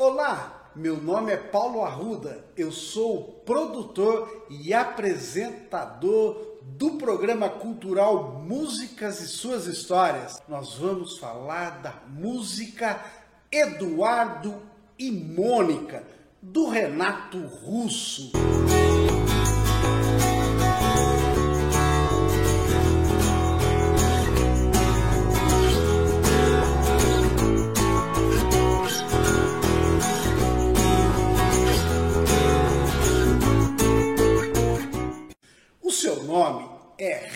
[0.00, 9.20] Olá, meu nome é Paulo Arruda, eu sou produtor e apresentador do programa cultural Músicas
[9.20, 10.40] e Suas Histórias.
[10.48, 13.04] Nós vamos falar da música
[13.50, 14.62] Eduardo
[14.96, 16.04] e Mônica,
[16.40, 18.30] do Renato Russo.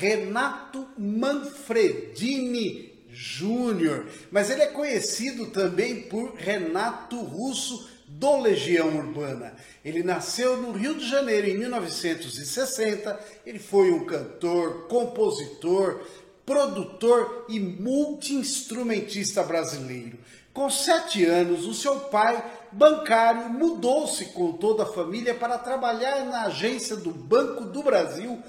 [0.02, 9.54] Renato Manfredini Júnior, mas ele é conhecido também por Renato Russo do Legião Urbana.
[9.84, 13.20] Ele nasceu no Rio de Janeiro em 1960.
[13.46, 16.00] Ele foi um cantor, compositor,
[16.44, 20.18] produtor e multi-instrumentista brasileiro.
[20.52, 26.46] Com sete anos, o seu pai, bancário, mudou-se com toda a família para trabalhar na
[26.46, 28.42] agência do Banco do Brasil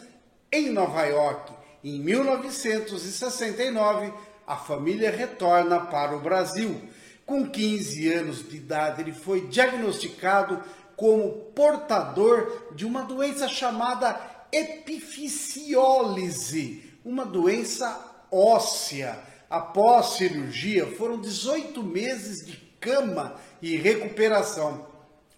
[0.53, 1.51] em Nova York.
[1.83, 4.13] Em 1969,
[4.45, 6.79] a família retorna para o Brasil.
[7.25, 10.61] Com 15 anos de idade, ele foi diagnosticado
[10.95, 17.99] como portador de uma doença chamada epifisiólise, uma doença
[18.31, 19.17] óssea.
[19.49, 24.85] Após cirurgia, foram 18 meses de cama e recuperação.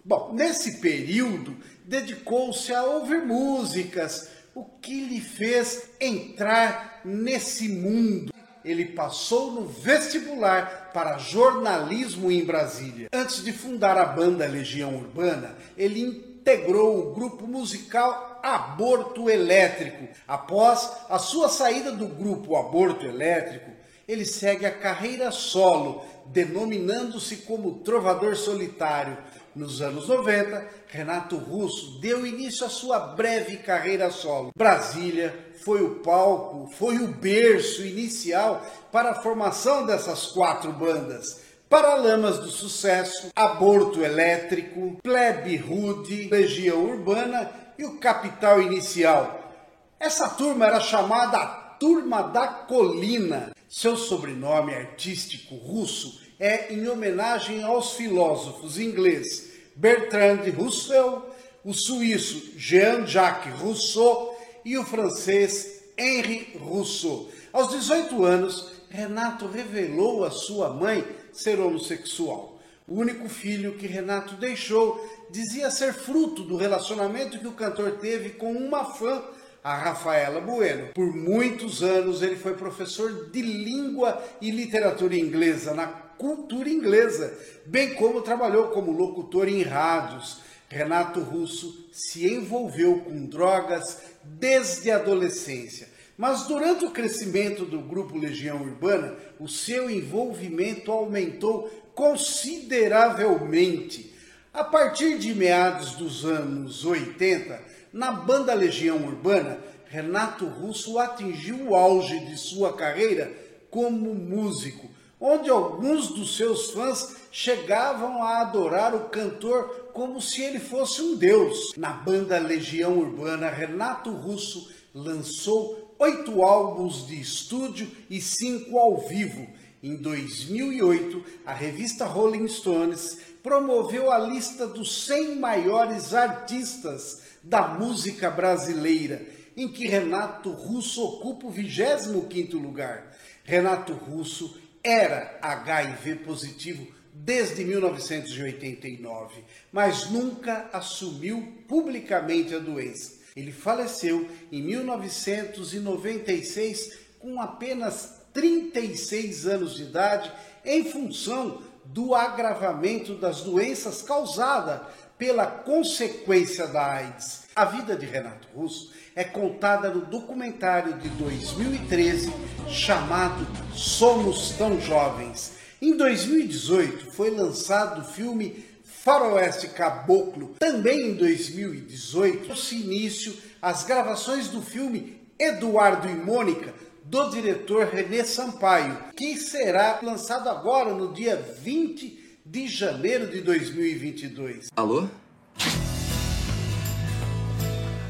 [0.04, 8.32] Bom, nesse período, dedicou-se a ouvir músicas, o que lhe fez entrar nesse mundo.
[8.64, 13.08] Ele passou no vestibular para jornalismo em Brasília.
[13.12, 20.08] Antes de fundar a banda Legião Urbana, ele integrou o grupo musical Aborto Elétrico.
[20.26, 23.70] Após a sua saída do grupo Aborto Elétrico,
[24.08, 29.18] ele segue a carreira solo, denominando-se como trovador solitário.
[29.56, 34.50] Nos anos 90, Renato Russo deu início à sua breve carreira solo.
[34.54, 35.34] Brasília
[35.64, 38.60] foi o palco, foi o berço inicial
[38.92, 41.40] para a formação dessas quatro bandas.
[41.70, 49.54] Paralamas do Sucesso, Aborto Elétrico, Plebe Rude, Legião Urbana e o Capital Inicial.
[49.98, 51.38] Essa turma era chamada
[51.80, 53.52] Turma da Colina.
[53.66, 61.22] Seu sobrenome artístico russo é em homenagem aos filósofos ingleses Bertrand Russell,
[61.64, 67.28] o suíço Jean-Jacques Rousseau e o francês Henri Rousseau.
[67.52, 72.58] Aos 18 anos, Renato revelou à sua mãe ser homossexual.
[72.88, 78.30] O único filho que Renato deixou dizia ser fruto do relacionamento que o cantor teve
[78.30, 79.22] com uma fã
[79.62, 80.92] a Rafaela Bueno.
[80.94, 87.32] Por muitos anos ele foi professor de língua e literatura inglesa na cultura inglesa,
[87.64, 90.40] bem como trabalhou como locutor em rádios.
[90.68, 95.88] Renato Russo se envolveu com drogas desde a adolescência.
[96.18, 104.12] Mas durante o crescimento do grupo Legião Urbana, o seu envolvimento aumentou consideravelmente.
[104.52, 107.62] A partir de meados dos anos 80,
[107.92, 113.30] na banda Legião Urbana, Renato Russo atingiu o auge de sua carreira
[113.70, 114.88] como músico,
[115.20, 121.16] onde alguns dos seus fãs chegavam a adorar o cantor como se ele fosse um
[121.16, 121.72] deus.
[121.76, 129.46] Na banda Legião Urbana, Renato Russo lançou oito álbuns de estúdio e cinco ao vivo.
[129.82, 138.30] Em 2008, a revista Rolling Stones promoveu a lista dos 100 maiores artistas da música
[138.30, 139.24] brasileira,
[139.56, 143.16] em que Renato Russo ocupa o 25º lugar.
[143.44, 149.42] Renato Russo era HIV positivo desde 1989,
[149.72, 153.16] mas nunca assumiu publicamente a doença.
[153.34, 160.30] Ele faleceu em 1996 com apenas 36 anos de idade
[160.64, 164.86] em função do agravamento das doenças causada
[165.18, 167.44] pela consequência da AIDS.
[167.54, 172.32] A vida de Renato Russo é contada no documentário de 2013
[172.68, 175.52] chamado Somos Tão Jovens.
[175.80, 180.54] Em 2018 foi lançado o filme Faroeste Caboclo.
[180.58, 186.74] Também em 2018 se início as gravações do filme Eduardo e Mônica,
[187.04, 194.68] do diretor René Sampaio, que será lançado agora no dia 20 de janeiro de 2022.
[194.76, 195.08] Alô?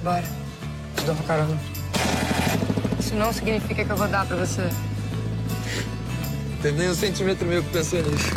[0.02, 0.22] Bora.
[0.96, 1.60] Te dou uma carona.
[3.00, 4.62] Isso não significa que eu vou dar pra você.
[6.62, 8.30] Tem nem um sentimento meu que pensou nisso.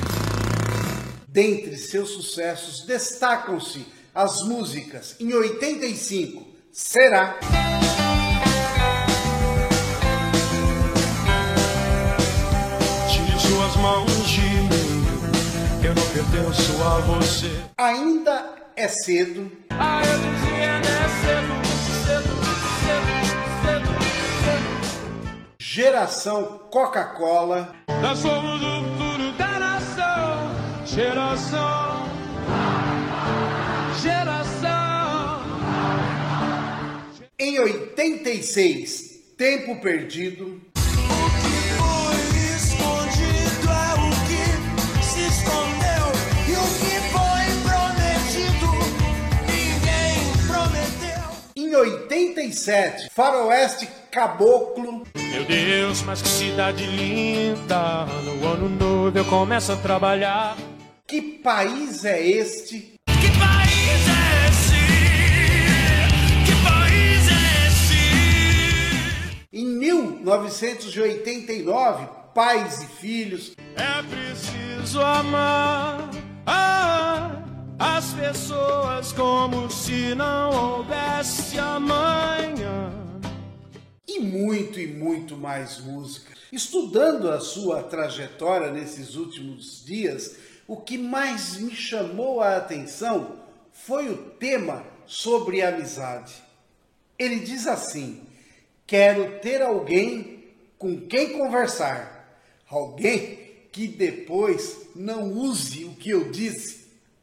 [1.27, 7.37] Dentre seus sucessos destacam-se as músicas em 85, Será.
[15.83, 17.51] Eu não pertenço a você.
[17.77, 19.51] Ainda é cedo.
[19.69, 20.81] Ah, eu dizia, é
[21.21, 21.53] cedo,
[22.05, 22.33] cedo,
[22.81, 23.13] cedo,
[23.63, 23.89] cedo,
[24.43, 25.55] cedo.
[25.59, 27.73] Geração Coca-Cola.
[28.01, 30.51] Nós somos o futuro da nação,
[30.85, 32.09] geração,
[34.01, 34.69] geração.
[37.37, 40.61] Em 86, Tempo Perdido.
[40.75, 42.88] Foi escondido
[52.19, 55.07] 87, Faroeste Caboclo.
[55.15, 58.05] Meu Deus, mas que cidade linda!
[58.23, 60.57] No ano novo eu começo a trabalhar.
[61.07, 62.95] Que país é este?
[63.05, 64.75] Que país é esse?
[66.45, 69.47] Que país é esse?
[69.53, 72.05] Em 1989,
[72.35, 73.53] Pais e Filhos.
[73.75, 76.09] É preciso amar
[76.45, 77.43] ah,
[77.79, 82.91] as pessoas como se não houvesse amanhã.
[84.05, 86.33] e muito e muito mais música.
[86.51, 90.35] Estudando a sua trajetória nesses últimos dias,
[90.67, 93.39] o que mais me chamou a atenção
[93.71, 96.33] foi o tema sobre amizade.
[97.17, 98.23] Ele diz assim:
[98.85, 100.43] Quero ter alguém
[100.77, 103.39] com quem conversar, alguém
[103.71, 106.78] que depois não use o que eu disse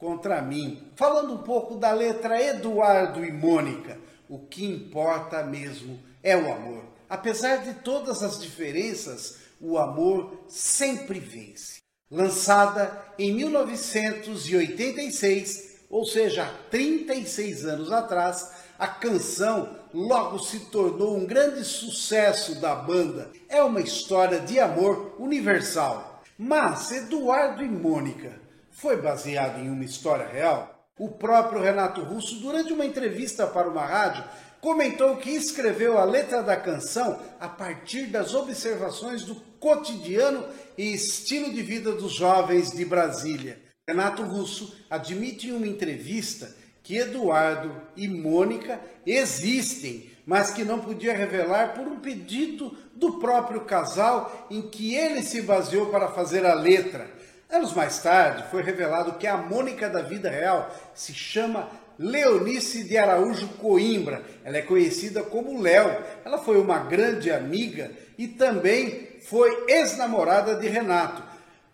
[0.06, 0.80] contra mim.
[0.94, 3.98] Falando um pouco da letra Eduardo e Mônica,
[4.28, 6.84] o que importa mesmo é o amor.
[7.10, 11.78] Apesar de todas as diferenças, o amor sempre vence.
[12.08, 21.26] Lançada em 1986, ou seja, há 36 anos atrás, a canção logo se tornou um
[21.26, 23.32] grande sucesso da banda.
[23.48, 26.22] É uma história de amor universal.
[26.38, 28.45] Mas Eduardo e Mônica
[28.76, 30.90] foi baseado em uma história real?
[30.98, 34.22] O próprio Renato Russo, durante uma entrevista para uma rádio,
[34.60, 40.44] comentou que escreveu a letra da canção a partir das observações do cotidiano
[40.76, 43.58] e estilo de vida dos jovens de Brasília.
[43.88, 51.16] Renato Russo admite em uma entrevista que Eduardo e Mônica existem, mas que não podia
[51.16, 56.54] revelar por um pedido do próprio casal em que ele se baseou para fazer a
[56.54, 57.15] letra.
[57.48, 62.98] Anos mais tarde, foi revelado que a Mônica da vida real se chama Leonice de
[62.98, 64.22] Araújo Coimbra.
[64.44, 65.96] Ela é conhecida como Léo.
[66.24, 71.22] Ela foi uma grande amiga e também foi ex-namorada de Renato.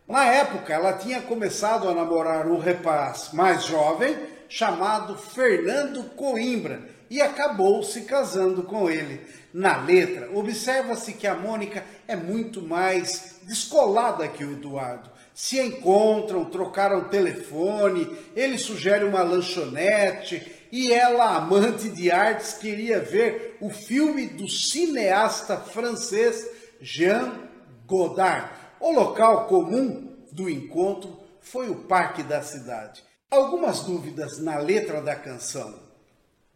[0.06, 4.14] Na época, ela tinha começado a namorar um rapaz mais jovem
[4.50, 9.22] chamado Fernando Coimbra e acabou se casando com ele.
[9.54, 16.44] Na letra, observa-se que a Mônica é muito mais descolada que o Eduardo se encontram,
[16.44, 18.06] trocaram telefone,
[18.36, 25.56] ele sugere uma lanchonete e ela, amante de artes, queria ver o filme do cineasta
[25.56, 26.48] francês
[26.80, 27.48] Jean
[27.86, 28.50] Godard.
[28.80, 33.02] O local comum do encontro foi o parque da cidade.
[33.30, 35.78] Algumas dúvidas na letra da canção.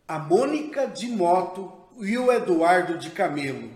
[0.09, 3.71] A Mônica de moto e o Eduardo de camelo.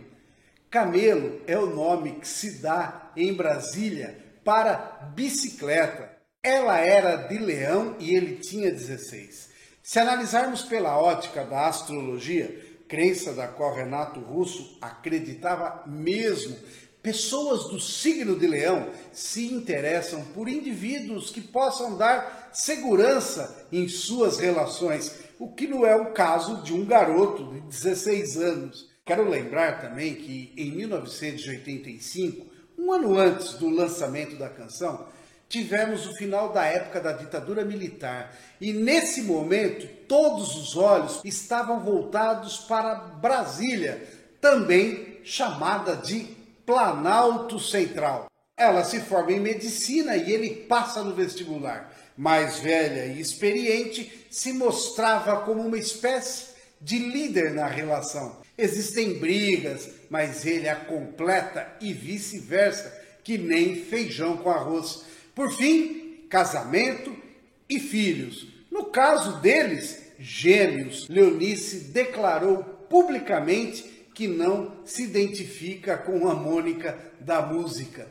[0.71, 6.11] Camelo é o nome que se dá em Brasília para bicicleta.
[6.43, 9.51] Ela era de leão e ele tinha 16.
[9.83, 16.57] Se analisarmos pela ótica da astrologia, crença da qual Renato Russo acreditava mesmo,
[17.03, 24.39] pessoas do signo de leão se interessam por indivíduos que possam dar segurança em suas
[24.39, 28.91] relações, o que não é o caso de um garoto de 16 anos.
[29.05, 32.47] Quero lembrar também que em 1985,
[32.81, 35.07] um ano antes do lançamento da canção,
[35.49, 41.81] tivemos o final da época da ditadura militar e nesse momento todos os olhos estavam
[41.81, 44.03] voltados para Brasília,
[44.41, 46.21] também chamada de
[46.65, 48.27] Planalto Central.
[48.57, 51.93] Ela se forma em medicina e ele passa no vestibular.
[52.17, 58.41] Mais velha e experiente, se mostrava como uma espécie de líder na relação.
[58.57, 65.05] Existem brigas, mas ele a completa e vice-versa, que nem feijão com arroz.
[65.35, 67.15] Por fim, casamento
[67.69, 68.47] e filhos.
[68.71, 73.85] No caso deles, gêmeos, Leonice declarou publicamente
[74.15, 78.07] que não se identifica com a Mônica da música.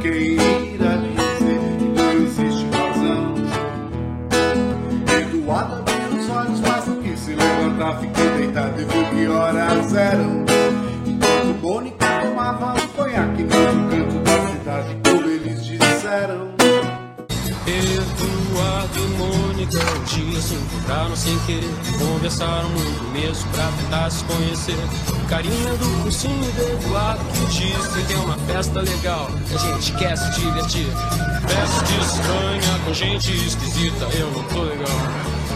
[0.00, 0.34] Quem
[0.74, 3.34] irá dizer que não existe razão?
[5.20, 9.94] Eduardo abriu os olhos, mas não quis se levantar, ficou deitado e viu que horas
[9.94, 10.44] eram.
[11.06, 16.48] Enquanto Mônica tomava um conhaque no canto da cidade, como eles disseram.
[17.66, 24.24] Eduardo e Mônica um dia se encontraram sem querer Conversaram muito mesmo pra tentar se
[24.24, 29.30] conhecer Carinha do cursinho do Eduardo que disse que é uma festa legal.
[29.54, 30.86] A gente quer se divertir.
[31.46, 34.88] Festa estranha com gente esquisita Eu não tô legal.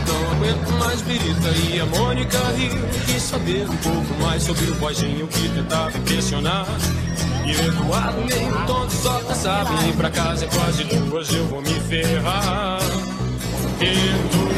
[0.07, 4.75] Não aguento mais birita e a Mônica riu Quis saber um pouco mais sobre o
[4.75, 6.67] boizinho que tentava impressionar.
[7.47, 11.47] E o Eduardo meio tonto só pensava em ir pra casa é quase duas eu
[11.47, 12.79] vou me ferrar.
[13.81, 14.52] Eduardo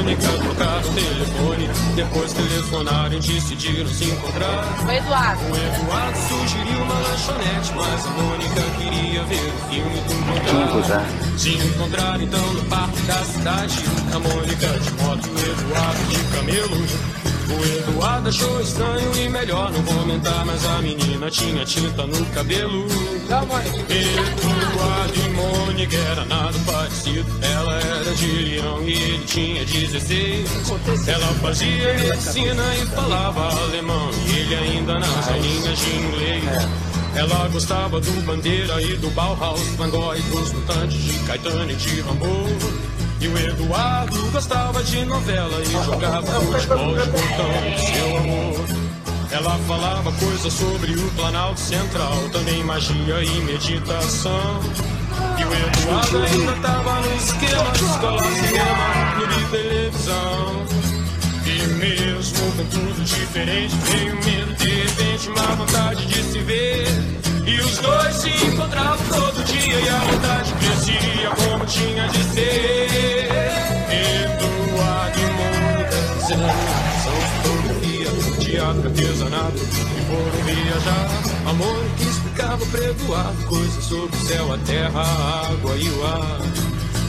[0.00, 5.42] Mônica trocaram o telefone Depois telefonaram e decidiram se encontrar Oi, Eduardo.
[5.44, 11.06] o Eduardo sugeriu uma lanchonete, mas a Mônica queria ver o filme do encontrar.
[11.36, 17.10] Se encontraram então no parque da cidade, a Mônica de moto, o Eduardo de camelo.
[17.50, 22.86] O Eduardo achou estranho e melhor não comentar, mas a menina tinha tinta no cabelo.
[23.30, 27.24] Eduardo e Mônica era nada parecido.
[27.40, 30.48] Ela era de Leão e ele tinha 16.
[31.06, 34.10] Ela fazia medicina e falava alemão.
[34.26, 36.44] E ele ainda nas aulinhas de inglês.
[37.14, 41.76] Ela gostava do Bandeira e do Bauhaus, Van Gogh e dos Mutantes, de Caetano e
[41.76, 42.26] de Rambo.
[43.20, 47.52] E o Eduardo gostava de novela e jogava futebol de botão
[47.94, 48.99] seu amor.
[49.32, 54.60] Ela falava coisas sobre o Planalto Central, também magia e meditação.
[55.38, 60.66] E o Eduardo ainda tava no esquema de escola, cinema, clube e televisão.
[61.46, 66.88] E mesmo com tudo diferente, veio medo, de repente uma vontade de se ver.
[67.46, 73.30] E os dois se encontravam todo dia e a vontade crescia como tinha de ser.
[73.90, 75.26] Eduardo e
[76.36, 76.89] Mônica,
[78.70, 81.08] artesanato e foram viajar.
[81.48, 86.06] Amor que explicava pra Eduardo coisas sobre o céu, a terra, a água e o
[86.06, 86.40] ar.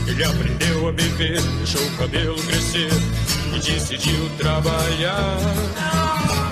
[0.07, 2.89] Ele aprendeu a beber, deixou o cabelo crescer
[3.55, 5.37] e decidiu trabalhar.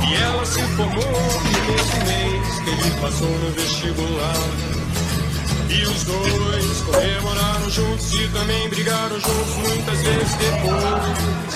[0.08, 4.79] E ela se formou no mesmo mês que ele passou no vestibular.
[5.70, 11.56] E os dois comemoraram juntos e também brigaram juntos muitas vezes depois.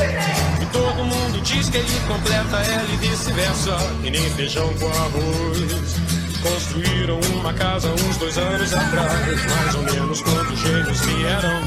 [0.61, 5.95] E todo mundo diz que ele completa ela e vice-versa, e nem feijão com arroz.
[6.43, 11.61] Construíram uma casa uns dois anos atrás, mais ou menos quando os gêmeos vieram.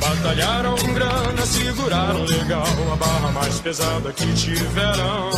[0.00, 5.30] Batalharam grana, seguraram legal a barra mais pesada que tiveram.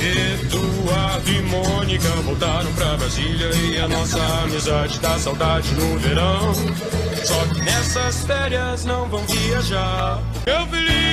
[0.00, 6.54] Eduardo e Mônica voltaram pra Brasília e a nossa amizade dá saudade no verão.
[7.24, 10.22] Só que nessas férias não vão viajar.
[10.46, 11.07] Eu filhinho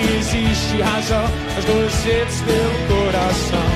[0.00, 3.66] que existe razão nas docetes pelo coração?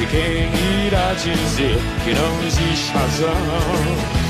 [0.00, 4.25] E quem irá dizer que não existe razão?